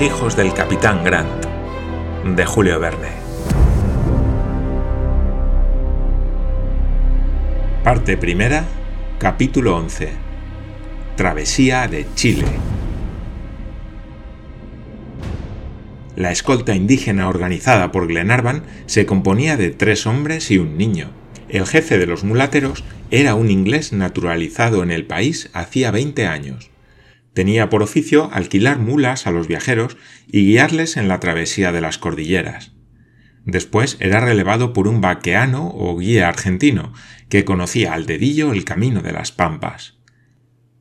[0.00, 1.44] Hijos del capitán Grant,
[2.24, 3.08] de Julio Verne.
[7.82, 8.64] Parte primera,
[9.18, 10.10] capítulo 11.
[11.16, 12.46] Travesía de Chile.
[16.14, 21.10] La escolta indígena organizada por Glenarvan se componía de tres hombres y un niño.
[21.48, 26.70] El jefe de los mulateros era un inglés naturalizado en el país hacía 20 años.
[27.38, 31.96] Tenía por oficio alquilar mulas a los viajeros y guiarles en la travesía de las
[31.96, 32.72] cordilleras.
[33.44, 36.92] Después era relevado por un vaqueano o guía argentino,
[37.28, 40.00] que conocía al dedillo el camino de las pampas.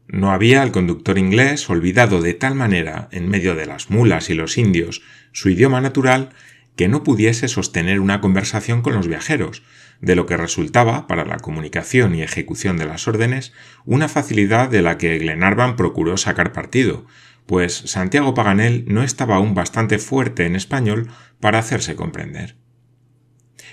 [0.08, 4.34] No había el conductor inglés olvidado de tal manera, en medio de las mulas y
[4.34, 6.32] los indios, su idioma natural,
[6.78, 9.64] que no pudiese sostener una conversación con los viajeros,
[10.00, 13.52] de lo que resultaba, para la comunicación y ejecución de las órdenes,
[13.84, 17.06] una facilidad de la que Glenarvan procuró sacar partido,
[17.48, 22.56] pues Santiago Paganel no estaba aún bastante fuerte en español para hacerse comprender.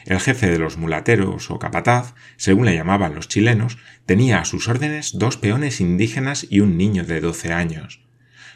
[0.07, 4.69] El jefe de los mulateros o capataz, según le llamaban los chilenos, tenía a sus
[4.69, 8.03] órdenes dos peones indígenas y un niño de doce años.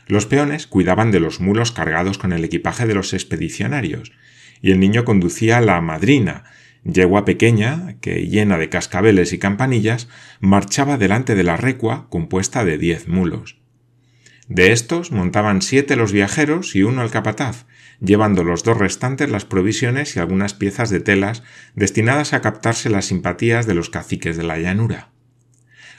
[0.07, 4.13] Los peones cuidaban de los mulos cargados con el equipaje de los expedicionarios,
[4.61, 6.45] y el niño conducía la madrina,
[6.85, 10.09] yegua pequeña, que llena de cascabeles y campanillas,
[10.41, 13.59] marchaba delante de la recua compuesta de diez mulos.
[14.49, 17.67] De estos montaban siete los viajeros y uno el capataz,
[18.01, 21.43] llevando los dos restantes las provisiones y algunas piezas de telas
[21.75, 25.11] destinadas a captarse las simpatías de los caciques de la llanura.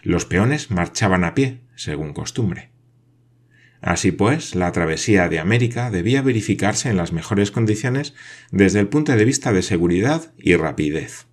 [0.02, 2.72] Los peones marchaban a pie, según costumbre.
[3.82, 8.14] Así pues, la travesía de América debía verificarse en las mejores condiciones
[8.52, 11.28] desde el punto de vista de seguridad y rapidez.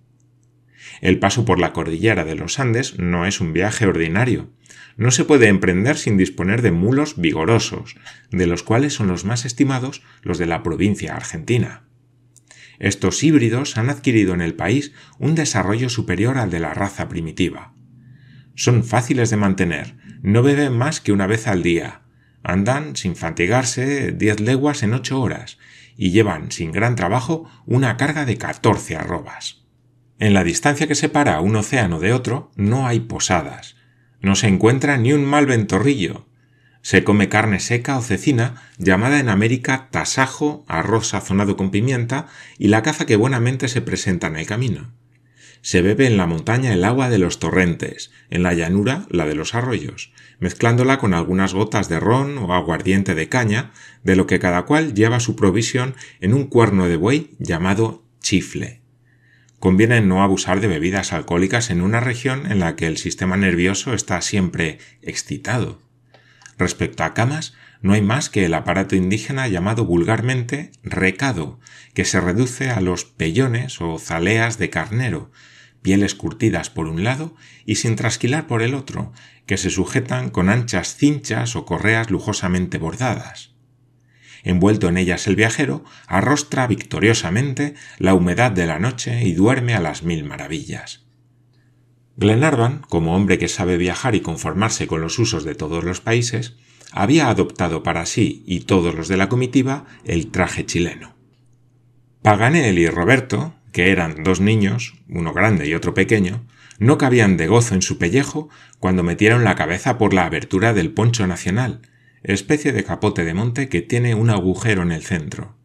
[1.01, 4.49] El paso por la cordillera de los Andes no es un viaje ordinario,
[4.95, 7.95] no se puede emprender sin disponer de mulos vigorosos,
[8.31, 11.83] de los cuales son los más estimados los de la provincia argentina.
[12.79, 17.73] Estos híbridos han adquirido en el país un desarrollo superior al de la raza primitiva.
[18.55, 22.01] Son fáciles de mantener, no beben más que una vez al día,
[22.47, 25.57] andan sin fatigarse diez leguas en ocho horas
[25.97, 29.65] y llevan sin gran trabajo una carga de catorce arrobas.
[30.17, 33.75] En la distancia que separa un océano de otro no hay posadas,
[34.21, 36.25] no se encuentra ni un mal ventorrillo.
[36.81, 42.27] Se come carne seca o cecina, llamada en América tasajo, arroz sazonado con pimienta
[42.57, 44.93] y la caza que buenamente se presenta en el camino.
[45.61, 49.35] Se bebe en la montaña el agua de los torrentes, en la llanura la de
[49.35, 53.71] los arroyos, mezclándola con algunas gotas de ron o aguardiente de caña,
[54.03, 58.81] de lo que cada cual lleva su provisión en un cuerno de buey llamado chifle.
[59.59, 63.93] Conviene no abusar de bebidas alcohólicas en una región en la que el sistema nervioso
[63.93, 65.81] está siempre excitado.
[66.59, 71.59] Respecto a camas, no hay más que el aparato indígena llamado vulgarmente recado,
[71.93, 75.31] que se reduce a los pellones o zaleas de carnero,
[75.81, 77.35] pieles curtidas por un lado
[77.65, 79.13] y sin trasquilar por el otro,
[79.45, 83.55] que se sujetan con anchas cinchas o correas lujosamente bordadas.
[84.43, 89.81] Envuelto en ellas el viajero arrostra victoriosamente la humedad de la noche y duerme a
[89.81, 91.05] las mil maravillas.
[92.15, 96.57] Glenarvan, como hombre que sabe viajar y conformarse con los usos de todos los países,
[96.91, 101.15] había adoptado para sí y todos los de la comitiva el traje chileno.
[102.21, 106.45] Paganel y Roberto, que eran dos niños, uno grande y otro pequeño,
[106.79, 108.49] no cabían de gozo en su pellejo
[108.79, 111.81] cuando metieron la cabeza por la abertura del poncho nacional,
[112.23, 115.55] especie de capote de monte que tiene un agujero en el centro,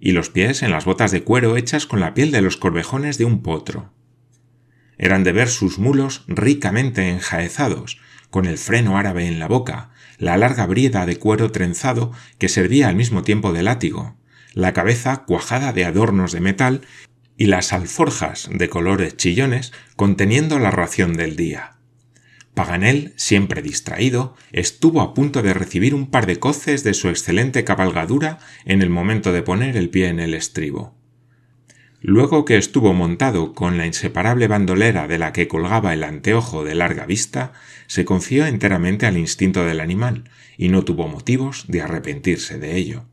[0.00, 3.18] y los pies en las botas de cuero hechas con la piel de los corvejones
[3.18, 3.92] de un potro.
[4.96, 8.00] Eran de ver sus mulos ricamente enjaezados,
[8.30, 12.88] con el freno árabe en la boca, la larga brieda de cuero trenzado que servía
[12.88, 14.16] al mismo tiempo de látigo,
[14.52, 16.82] la cabeza cuajada de adornos de metal
[17.36, 21.78] y las alforjas de colores chillones conteniendo la ración del día.
[22.54, 27.62] Paganel, siempre distraído, estuvo a punto de recibir un par de coces de su excelente
[27.62, 30.97] cabalgadura en el momento de poner el pie en el estribo.
[32.00, 36.76] Luego que estuvo montado con la inseparable bandolera de la que colgaba el anteojo de
[36.76, 37.52] larga vista,
[37.88, 43.04] se confió enteramente al instinto del animal y no tuvo motivos de arrepentirse de ello.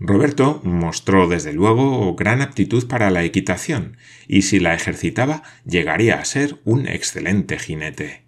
[0.00, 3.96] Roberto mostró desde luego gran aptitud para la equitación,
[4.28, 8.27] y si la ejercitaba llegaría a ser un excelente jinete.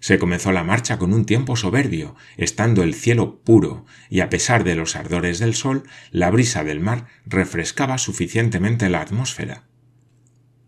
[0.00, 4.64] Se comenzó la marcha con un tiempo soberbio, estando el cielo puro, y a pesar
[4.64, 9.64] de los ardores del sol, la brisa del mar refrescaba suficientemente la atmósfera.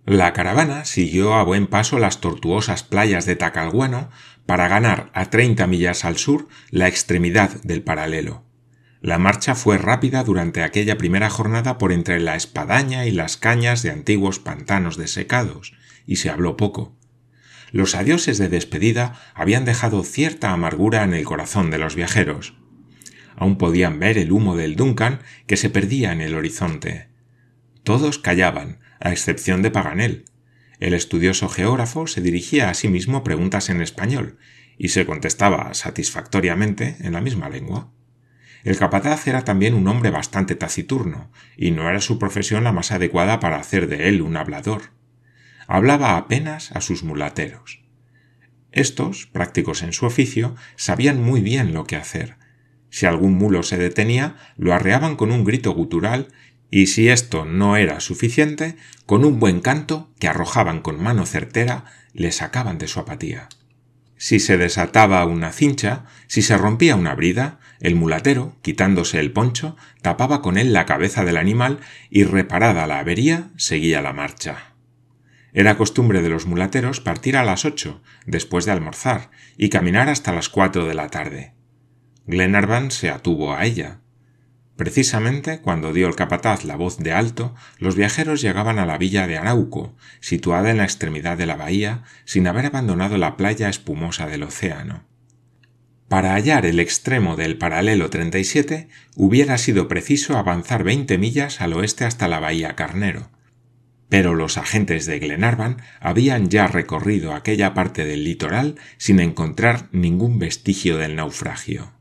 [0.05, 4.11] La caravana siguió a buen paso las tortuosas playas de Tacalguano
[4.47, 8.45] para ganar a treinta millas al sur la extremidad del paralelo.
[9.01, 13.83] La marcha fue rápida durante aquella primera jornada por entre la espadaña y las cañas
[13.83, 15.75] de antiguos pantanos desecados,
[16.07, 16.97] y se habló poco.
[17.73, 22.55] Los adioses de despedida habían dejado cierta amargura en el corazón de los viajeros.
[23.37, 27.09] Aún podían ver el humo del Duncan que se perdía en el horizonte.
[27.85, 30.25] Todos callaban, a excepción de Paganel.
[30.79, 34.39] El estudioso geógrafo se dirigía a sí mismo preguntas en español,
[34.77, 37.93] y se contestaba satisfactoriamente en la misma lengua.
[38.65, 42.93] El capataz era también un hombre bastante taciturno, y no era su profesión la más
[42.93, 45.00] adecuada para hacer de él un hablador.
[45.73, 47.81] Hablaba apenas a sus mulateros.
[48.73, 52.39] Estos, prácticos en su oficio, sabían muy bien lo que hacer.
[52.91, 56.27] Si algún mulo se detenía, lo arreaban con un grito gutural
[56.73, 58.75] y si esto no era suficiente,
[59.07, 61.85] con un buen canto que arrojaban con mano certera,
[62.15, 63.49] le sacaban de su apatía.
[64.17, 69.77] Si se desataba una cincha, si se rompía una brida, el mulatero, quitándose el poncho,
[70.03, 71.79] tapaba con él la cabeza del animal
[72.11, 74.70] y reparada la avería, seguía la marcha.
[75.53, 80.33] Era costumbre de los mulateros partir a las ocho, después de almorzar, y caminar hasta
[80.33, 81.55] las cuatro de la tarde.
[82.27, 84.01] Glenarvan se atuvo a ella.
[84.77, 89.27] Precisamente cuando dio el capataz la voz de alto, los viajeros llegaban a la villa
[89.27, 94.27] de Arauco, situada en la extremidad de la bahía, sin haber abandonado la playa espumosa
[94.27, 95.05] del océano.
[96.09, 102.05] Para hallar el extremo del paralelo 37 hubiera sido preciso avanzar veinte millas al oeste
[102.05, 103.31] hasta la bahía Carnero.
[104.11, 110.39] Pero los agentes de Glenarvan habían ya recorrido aquella parte del litoral sin encontrar ningún
[110.39, 111.93] vestigio del naufragio.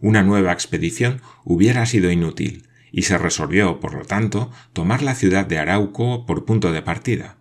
[0.00, 5.46] Una nueva expedición hubiera sido inútil, y se resolvió, por lo tanto, tomar la ciudad
[5.46, 7.36] de Arauco por punto de partida.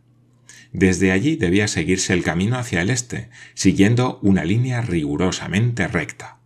[0.71, 6.37] Desde allí debía seguirse el camino hacia el este, siguiendo una línea rigurosamente recta.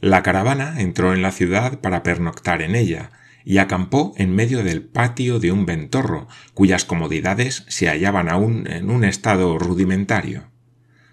[0.00, 3.10] La caravana entró en la ciudad para pernoctar en ella,
[3.46, 8.90] y acampó en medio del patio de un ventorro, cuyas comodidades se hallaban aún en
[8.90, 10.50] un estado rudimentario.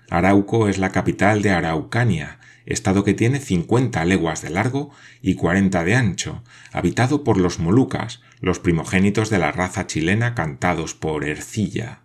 [0.10, 4.90] Arauco es la capital de Araucania, estado que tiene 50 leguas de largo
[5.22, 10.96] y 40 de ancho, habitado por los Molucas, los primogénitos de la raza chilena cantados
[10.96, 12.02] por Ercilla.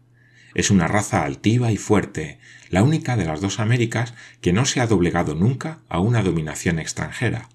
[0.55, 2.39] Es una raza altiva y fuerte,
[2.69, 6.79] la única de las dos Américas que no se ha doblegado nunca a una dominación
[6.79, 7.49] extranjera.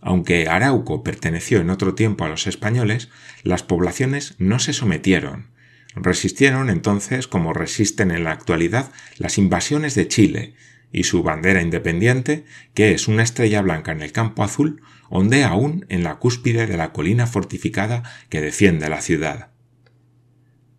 [0.00, 3.08] Aunque Arauco perteneció en otro tiempo a los españoles,
[3.42, 5.48] las poblaciones no se sometieron.
[5.94, 10.54] Resistieron entonces como resisten en la actualidad las invasiones de Chile,
[10.92, 12.44] y su bandera independiente,
[12.74, 16.76] que es una estrella blanca en el campo azul, ondea aún en la cúspide de
[16.76, 19.50] la colina fortificada que defiende la ciudad.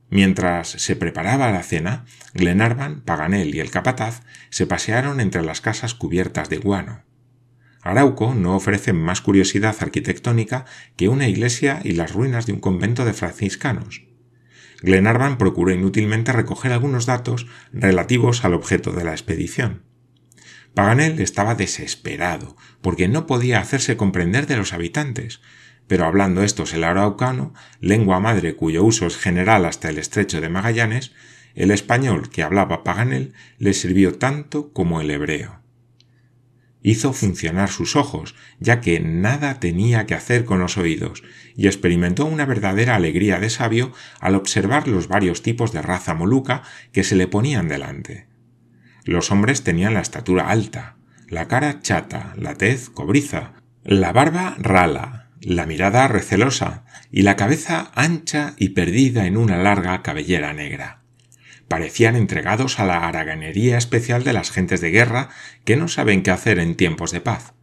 [0.09, 5.93] Mientras se preparaba la cena, Glenarvan, Paganel y el capataz se pasearon entre las casas
[5.93, 7.03] cubiertas de guano.
[7.87, 13.05] Arauco no ofrece más curiosidad arquitectónica que una iglesia y las ruinas de un convento
[13.05, 14.03] de franciscanos.
[14.81, 19.83] Glenarvan procuró inútilmente recoger algunos datos relativos al objeto de la expedición.
[20.73, 25.41] Paganel estaba desesperado, porque no podía hacerse comprender de los habitantes,
[25.87, 30.49] pero hablando estos el araucano, lengua madre cuyo uso es general hasta el estrecho de
[30.49, 31.13] Magallanes,
[31.55, 35.61] el español que hablaba Paganel le sirvió tanto como el hebreo.
[36.83, 41.23] Hizo funcionar sus ojos, ya que nada tenía que hacer con los oídos,
[41.55, 46.63] y experimentó una verdadera alegría de sabio al observar los varios tipos de raza moluca
[46.91, 48.27] que se le ponían delante.
[49.03, 53.53] Los hombres tenían la estatura alta, la cara chata, la tez cobriza,
[53.83, 60.01] la barba rala, la mirada recelosa y la cabeza ancha y perdida en una larga
[60.03, 61.01] cabellera negra.
[61.67, 65.29] Parecían entregados a la haraganería especial de las gentes de guerra
[65.65, 67.53] que no saben qué hacer en tiempos de paz.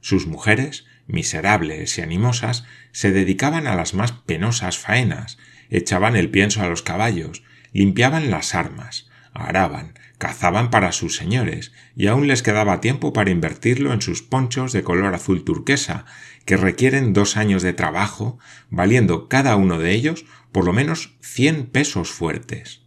[0.00, 5.38] Sus mujeres, miserables y animosas, se dedicaban a las más penosas faenas,
[5.70, 12.06] echaban el pienso a los caballos, limpiaban las armas, araban, cazaban para sus señores, y
[12.06, 16.04] aún les quedaba tiempo para invertirlo en sus ponchos de color azul turquesa,
[16.44, 18.38] que requieren dos años de trabajo,
[18.70, 22.85] valiendo cada uno de ellos por lo menos cien pesos fuertes.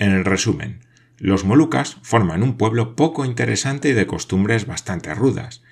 [0.00, 0.80] En el resumen,
[1.18, 5.62] los Molucas forman un pueblo poco interesante y de costumbres bastante rudas.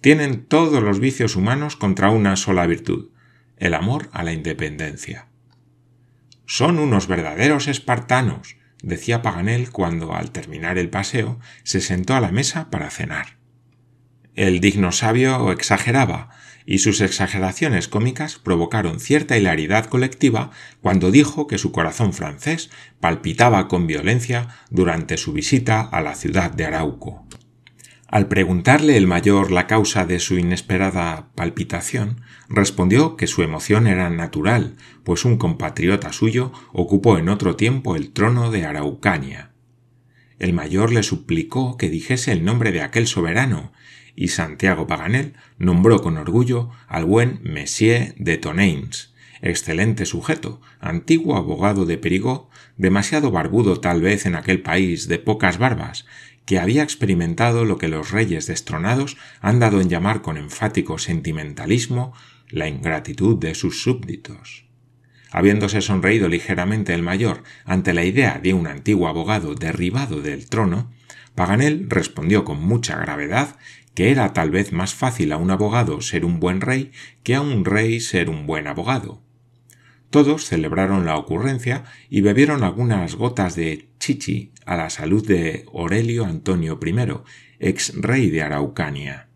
[0.00, 3.10] Tienen todos los vicios humanos contra una sola virtud,
[3.58, 5.28] el amor a la independencia.
[6.46, 12.32] Son unos verdaderos espartanos, decía Paganel cuando, al terminar el paseo, se sentó a la
[12.32, 13.38] mesa para cenar.
[14.34, 16.30] El digno sabio exageraba,
[16.66, 20.50] y sus exageraciones cómicas provocaron cierta hilaridad colectiva
[20.82, 22.70] cuando dijo que su corazón francés
[23.00, 27.24] palpitaba con violencia durante su visita a la ciudad de Arauco.
[28.08, 34.10] Al preguntarle el mayor la causa de su inesperada palpitación, respondió que su emoción era
[34.10, 39.50] natural, pues un compatriota suyo ocupó en otro tiempo el trono de Araucania.
[40.38, 43.72] El mayor le suplicó que dijese el nombre de aquel soberano,
[44.16, 51.84] y Santiago Paganel nombró con orgullo al buen Messier de Tonneins, excelente sujeto, antiguo abogado
[51.84, 56.06] de Perigó, demasiado barbudo tal vez en aquel país de pocas barbas,
[56.46, 62.14] que había experimentado lo que los reyes destronados han dado en llamar con enfático sentimentalismo
[62.48, 64.64] la ingratitud de sus súbditos.
[65.32, 70.92] Habiéndose sonreído ligeramente el mayor ante la idea de un antiguo abogado derribado del trono,
[71.34, 73.56] Paganel respondió con mucha gravedad
[73.96, 76.92] que era tal vez más fácil a un abogado ser un buen rey
[77.24, 79.26] que a un rey ser un buen abogado,
[80.10, 86.24] todos celebraron la ocurrencia y bebieron algunas gotas de chichi a la salud de Aurelio
[86.24, 86.94] Antonio I,
[87.58, 89.28] ex rey de Araucania.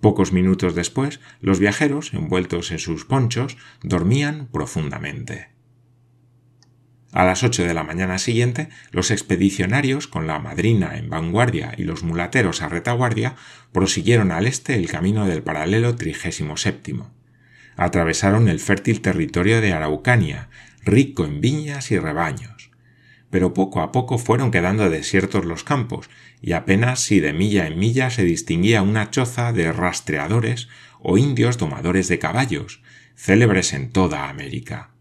[0.00, 5.51] Pocos minutos después, los viajeros, envueltos en sus ponchos, dormían profundamente.
[7.12, 11.84] A las ocho de la mañana siguiente, los expedicionarios, con la madrina en vanguardia y
[11.84, 13.36] los mulateros a retaguardia,
[13.72, 17.10] prosiguieron al este el camino del paralelo trigésimo séptimo
[17.76, 20.48] atravesaron el fértil territorio de Araucania,
[20.84, 22.70] rico en viñas y rebaños.
[23.30, 26.10] Pero poco a poco fueron quedando desiertos los campos,
[26.42, 30.68] y apenas si de milla en milla se distinguía una choza de rastreadores
[31.00, 32.82] o indios domadores de caballos,
[33.16, 34.91] célebres en toda América.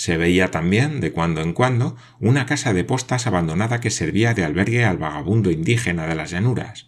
[0.00, 4.44] Se veía también, de cuando en cuando, una casa de postas abandonada que servía de
[4.44, 6.86] albergue al vagabundo indígena de las llanuras.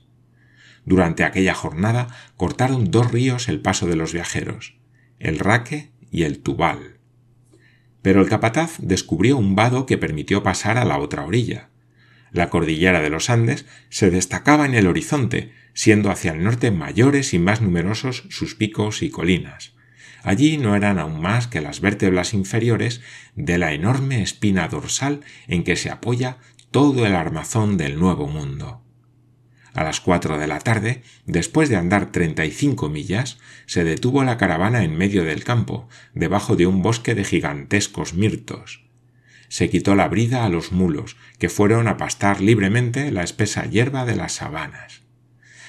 [0.86, 4.76] Durante aquella jornada cortaron dos ríos el paso de los viajeros
[5.18, 7.00] el raque y el tubal.
[8.00, 11.68] Pero el capataz descubrió un vado que permitió pasar a la otra orilla.
[12.30, 17.34] La cordillera de los Andes se destacaba en el horizonte, siendo hacia el norte mayores
[17.34, 19.74] y más numerosos sus picos y colinas.
[20.22, 23.00] Allí no eran aún más que las vértebras inferiores
[23.34, 26.38] de la enorme espina dorsal en que se apoya
[26.70, 28.82] todo el armazón del Nuevo Mundo.
[29.74, 34.22] A las cuatro de la tarde, después de andar treinta y cinco millas, se detuvo
[34.22, 38.84] la caravana en medio del campo, debajo de un bosque de gigantescos mirtos.
[39.48, 44.04] Se quitó la brida a los mulos, que fueron a pastar libremente la espesa hierba
[44.04, 45.02] de las sabanas.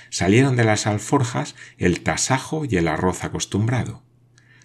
[0.09, 4.03] Salieron de las alforjas el tasajo y el arroz acostumbrado.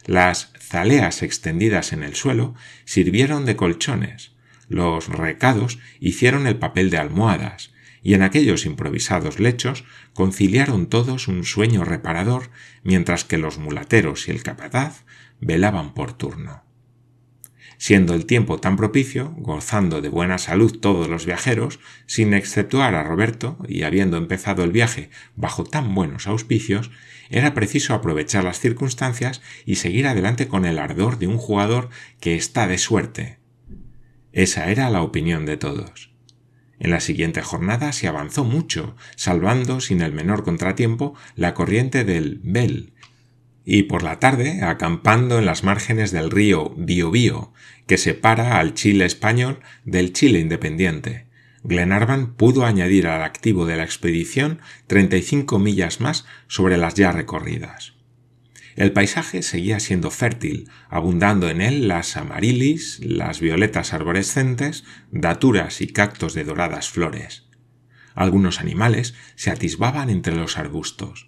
[0.08, 2.54] Las zaleas extendidas en el suelo
[2.86, 4.32] sirvieron de colchones,
[4.66, 9.84] los recados hicieron el papel de almohadas, y en aquellos improvisados lechos
[10.14, 12.48] conciliaron todos un sueño reparador
[12.82, 15.04] mientras que los mulateros y el capataz
[15.42, 16.64] velaban por turno.
[17.78, 23.04] Siendo el tiempo tan propicio, gozando de buena salud todos los viajeros, sin exceptuar a
[23.04, 26.90] Roberto, y habiendo empezado el viaje bajo tan buenos auspicios,
[27.30, 31.88] era preciso aprovechar las circunstancias y seguir adelante con el ardor de un jugador
[32.20, 33.38] que está de suerte.
[34.32, 36.10] Esa era la opinión de todos.
[36.80, 42.40] En la siguiente jornada se avanzó mucho, salvando sin el menor contratiempo la corriente del
[42.42, 42.92] Bel,
[43.70, 47.52] y por la tarde acampando en las márgenes del río Biobío,
[47.86, 51.26] que separa al Chile español del Chile independiente.
[51.64, 57.92] Glenarvan pudo añadir al activo de la expedición 35 millas más sobre las ya recorridas.
[58.74, 65.88] El paisaje seguía siendo fértil, abundando en él las amarilis, las violetas arborescentes, daturas y
[65.88, 67.50] cactos de doradas flores.
[68.14, 71.27] Algunos animales se atisbaban entre los arbustos,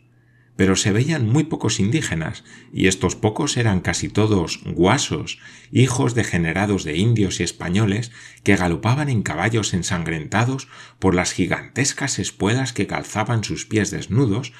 [0.60, 5.38] pero se veían muy pocos indígenas, y estos pocos eran casi todos guasos,
[5.72, 8.12] hijos degenerados de indios y españoles
[8.44, 14.52] que galopaban en caballos ensangrentados por las gigantescas espuelas que calzaban sus pies desnudos,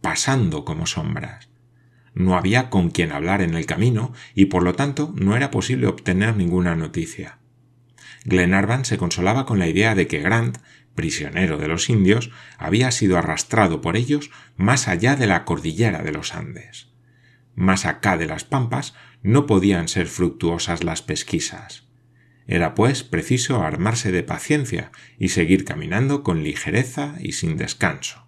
[0.00, 1.48] pasando como sombras
[2.14, 5.88] no había con quien hablar en el camino y por lo tanto no era posible
[5.88, 7.38] obtener ninguna noticia.
[8.24, 10.58] Glenarvan se consolaba con la idea de que Grant,
[10.94, 16.12] prisionero de los indios, había sido arrastrado por ellos más allá de la cordillera de
[16.12, 16.88] los Andes.
[17.54, 21.88] Más acá de las pampas no podían ser fructuosas las pesquisas.
[22.46, 28.27] Era pues preciso armarse de paciencia y seguir caminando con ligereza y sin descanso.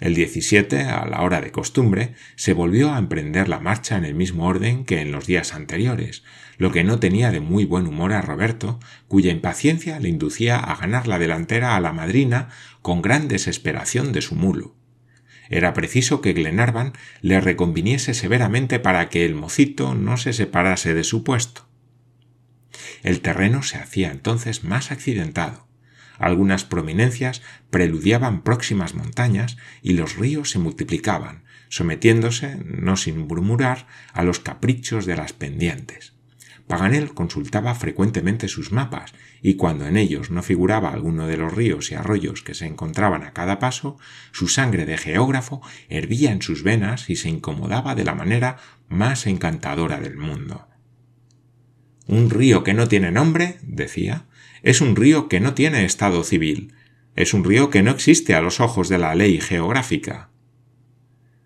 [0.00, 4.14] El 17, a la hora de costumbre, se volvió a emprender la marcha en el
[4.14, 6.22] mismo orden que en los días anteriores,
[6.56, 8.78] lo que no tenía de muy buen humor a Roberto,
[9.08, 12.48] cuya impaciencia le inducía a ganar la delantera a la madrina
[12.80, 14.76] con gran desesperación de su mulo.
[15.50, 21.04] Era preciso que Glenarvan le reconviniese severamente para que el mocito no se separase de
[21.04, 21.66] su puesto.
[23.02, 25.67] El terreno se hacía entonces más accidentado
[26.18, 34.22] Algunas prominencias preludiaban próximas montañas y los ríos se multiplicaban, sometiéndose, no sin murmurar, a
[34.24, 36.14] los caprichos de las pendientes.
[36.68, 41.90] Paganel consultaba frecuentemente sus mapas, y cuando en ellos no figuraba alguno de los ríos
[41.90, 43.96] y arroyos que se encontraban a cada paso,
[44.32, 48.58] su sangre de geógrafo hervía en sus venas y se incomodaba de la manera
[48.88, 50.68] más encantadora del mundo.
[52.06, 54.26] Un río que no tiene nombre, decía,
[54.62, 56.74] es un río que no tiene estado civil,
[57.16, 60.30] es un río que no existe a los ojos de la ley geográfica.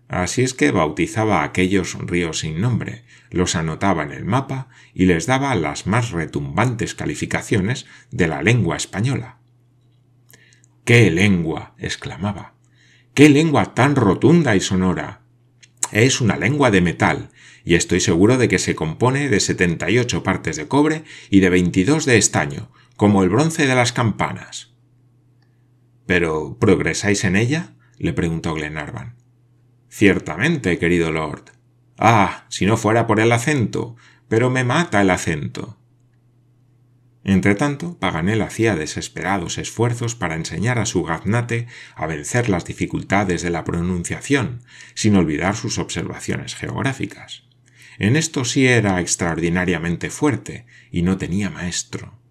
[0.07, 5.25] Así es que bautizaba aquellos ríos sin nombre, los anotaba en el mapa y les
[5.25, 9.39] daba las más retumbantes calificaciones de la lengua española.
[10.85, 11.73] ¡Qué lengua!
[11.79, 12.53] exclamaba.
[13.15, 15.21] ¡Qué lengua tan rotunda y sonora!
[15.91, 17.29] Es una lengua de metal,
[17.65, 21.39] y estoy seguro de que se compone de setenta y ocho partes de cobre y
[21.39, 22.71] de veintidós de estaño,
[23.03, 24.77] como el bronce de las campanas.
[26.05, 27.73] ¿Pero progresáis en ella?
[27.97, 29.17] le preguntó Glenarvan.
[29.89, 31.51] Ciertamente, querido Lord.
[31.97, 33.97] Ah, si no fuera por el acento.
[34.29, 35.77] Pero me mata el acento.
[37.25, 41.67] Entretanto, Paganel hacía desesperados esfuerzos para enseñar a su gaznate
[41.97, 44.61] a vencer las dificultades de la pronunciación,
[44.93, 47.43] sin olvidar sus observaciones geográficas.
[47.99, 52.22] En esto sí era extraordinariamente fuerte, y no tenía maestro.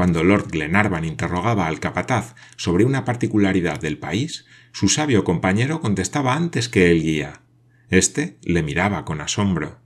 [0.00, 6.36] Cuando Lord Glenarvan interrogaba al capataz sobre una particularidad del país, su sabio compañero contestaba
[6.36, 7.42] antes que el guía.
[7.90, 9.78] Este le miraba con asombro.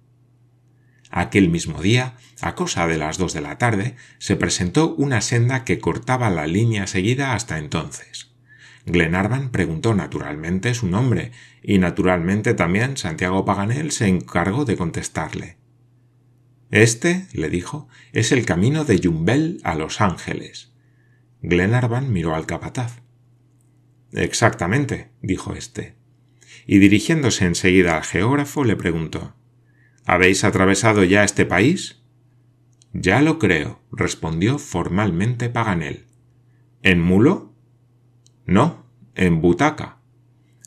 [1.10, 5.64] Aquel mismo día, a cosa de las dos de la tarde, se presentó una senda
[5.64, 8.30] que cortaba la línea seguida hasta entonces.
[8.86, 15.56] Glenarvan preguntó naturalmente su nombre, y naturalmente también Santiago Paganel se encargó de contestarle.
[16.70, 20.72] Este, le dijo, es el camino de Yumbel a Los Ángeles.
[21.42, 23.02] Glenarvan miró al capataz.
[24.12, 25.96] Exactamente, dijo éste.
[26.66, 29.34] Y dirigiéndose enseguida al geógrafo le preguntó
[30.06, 32.02] ¿Habéis atravesado ya este país?
[32.92, 36.06] Ya lo creo, respondió formalmente Paganel.
[36.82, 37.52] ¿En mulo?
[38.46, 39.98] No, en butaca.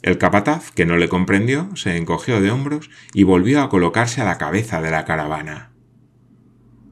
[0.02, 4.26] El capataz, que no le comprendió, se encogió de hombros y volvió a colocarse a
[4.26, 5.72] la cabeza de la caravana.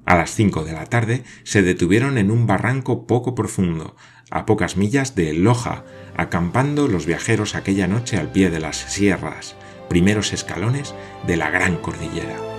[0.06, 3.96] A las cinco de la tarde se detuvieron en un barranco poco profundo,
[4.30, 5.84] a pocas millas de Loja,
[6.16, 9.56] acampando los viajeros aquella noche al pie de las sierras,
[9.90, 10.94] primeros escalones
[11.26, 12.55] de la gran cordillera.